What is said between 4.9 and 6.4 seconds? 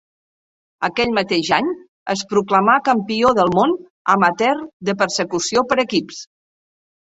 de persecució per equips.